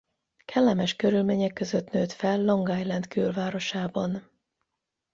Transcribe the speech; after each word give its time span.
Kellemes 0.45 0.95
körülmények 0.95 1.53
között 1.53 1.91
nőtt 1.91 2.11
fel 2.11 2.41
Long 2.43 2.69
Island 2.79 3.07
külvárosában. 3.07 4.29